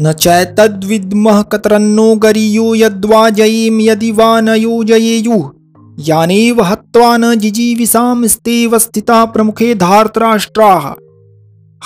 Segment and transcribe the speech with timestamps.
[0.00, 5.50] न चैतद्विद्मः कतरन्नो गरीयो यद्वा जयेम यदि वा न योजयेयुः।
[5.98, 10.92] यानेव हत्वा न जिजीविषाम स्तेव स्थिता प्रमुखे धार्तराष्ट्राः।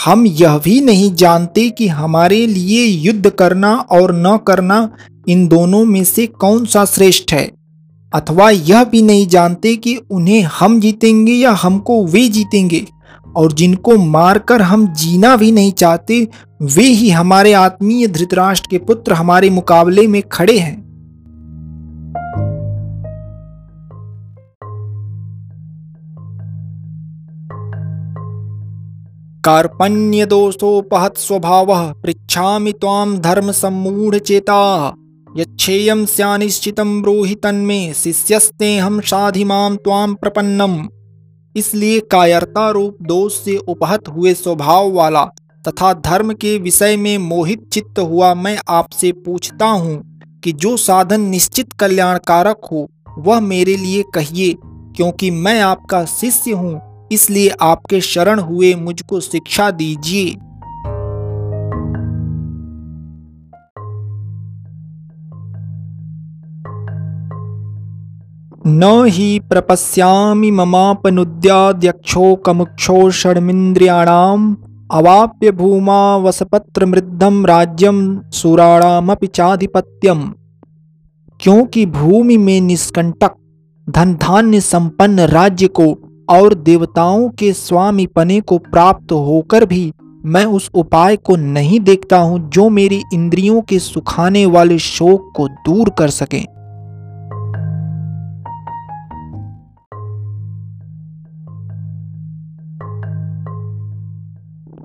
[0.05, 4.91] हम यह भी नहीं जानते कि हमारे लिए युद्ध करना और न करना
[5.29, 7.51] इन दोनों में से कौन सा श्रेष्ठ है।
[8.15, 12.87] अथवा यह भी नहीं जानते कि उन्हें हम जीतेंगे या हमको वे जीतेंगे।
[13.37, 16.29] और जिनको मारकर हम जीना भी नहीं चाहते,
[16.63, 20.91] वे ही हमारे आत्मीय धृतराष्ट्र के पुत्र हमारे मुकाबले में खड़े हैं।
[29.45, 34.95] कार्पण्यदोषोपहत स्वभाव पृछा त्वां धर्म सम्मूढ़ चेता
[35.37, 39.77] यच्छेयं स्यानिश्चितं ब्रूहि तन्मे शिष्यस्ते हम साधि माम
[40.15, 40.89] प्रपन्नम।
[41.55, 45.25] इसलिए कायरता रूप दोष से उपहत हुए स्वभाव वाला
[45.65, 50.03] तथा धर्म के विषय में मोहित चित्त हुआ मैं आपसे पूछता हूँ
[50.45, 52.87] कि जो साधन निश्चित कल्याणकारक हो,
[53.19, 54.55] वह मेरे लिए कहिए,
[54.97, 60.35] क्योंकि मैं आपका शिष्य हूँ, इसलिए आपके शरण हुए मुझको शिक्षा दीजिए।
[68.67, 73.11] न ही प्रपश्यामि ममापनुद्याद्यक्षो कमुक्षो
[74.93, 80.35] अवाप्य भूमा वसपत्रमृद्धम राज्यम सुराणामपि चाधिपत्यम।
[81.41, 83.33] क्योंकि भूमि में निष्कंटक
[83.91, 85.99] धन धान्य संपन्न राज्य को
[86.31, 89.93] और देवताओं के स्वामी पने को प्राप्त होकर भी
[90.25, 95.49] मैं उस उपाय को नहीं देखता हूँ जो मेरी इंद्रियों के सुखाने वाले शोक को
[95.49, 96.60] दूर कर सके।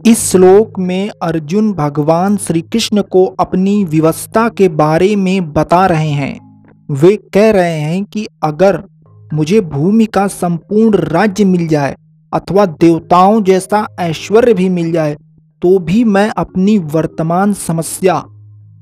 [0.05, 6.09] इस श्लोक में अर्जुन भगवान श्री कृष्ण को अपनी व्यवस्था के बारे में बता रहे
[6.09, 8.81] हैं। वे कह रहे हैं कि अगर
[9.33, 11.95] मुझे भूमि का संपूर्ण राज्य मिल जाए
[12.33, 15.15] अथवा देवताओं जैसा ऐश्वर्य भी मिल जाए
[15.61, 18.23] तो भी मैं अपनी वर्तमान समस्या,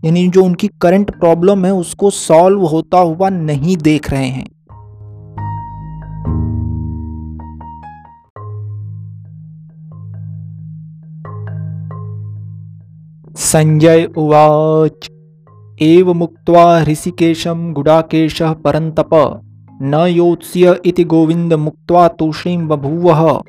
[0.05, 4.45] यानी जो उनकी करंट प्रॉब्लम है, उसको सॉल्व होता हुआ नहीं देख रहे हैं।
[13.53, 15.07] संजय उवाच।
[15.81, 19.09] एव मुक्त्वा ऋषिकेशं गुडाकेशः परन्तप।
[19.81, 23.43] न योत्स्य इति गोविंद मुक्त्वा तूषणीम बभूव।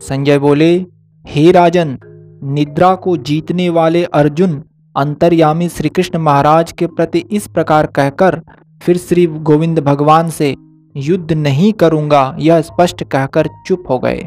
[0.00, 0.86] संजय बोले,
[1.26, 1.96] हे राजन,
[2.44, 4.62] निद्रा को जीतने वाले अर्जुन
[4.96, 8.40] अंतर्यामी श्री कृष्ण महाराज के प्रति इस प्रकार कहकर
[8.82, 10.54] फिर श्री गोविंद भगवान से
[10.96, 14.26] युद्ध नहीं करूँगा, यह स्पष्ट कहकर चुप हो गए।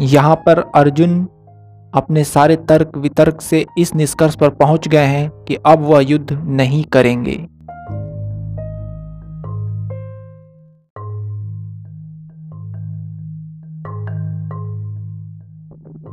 [0.00, 1.26] यहाँ पर अर्जुन
[1.94, 6.32] अपने सारे तर्क वितर्क से इस निष्कर्ष पर पहुँच गए हैं कि अब वह युद्ध
[6.32, 7.46] नहीं करेंगे।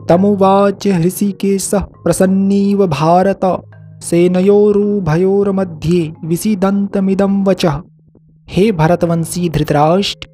[0.10, 3.62] तमुवाच हृषिकेशः प्रसन्नीव भारत
[4.04, 7.82] सेनयोरुभयोर्मध्ये विसीदन्तमिदं वचः।
[8.50, 10.28] हे भरतवंशी धृतराष्ट्र,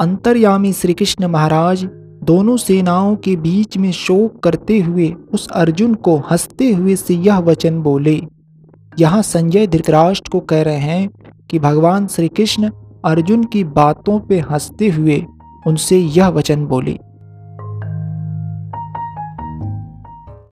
[0.00, 1.88] अंतर्यामी श्री कृष्ण महाराज
[2.24, 7.38] दोनों सेनाओं के बीच में शोक करते हुए उस अर्जुन को हँसते हुए से यह
[7.38, 8.22] वचन बोले,
[8.98, 11.08] यहाँ संजय धृतराष्ट्र को कह रहे हैं
[11.50, 12.70] कि भगवान श्री कृष्ण
[13.04, 15.24] अर्जुन की बातों पे हँसते हुए
[15.66, 16.98] उनसे यह वचन बोले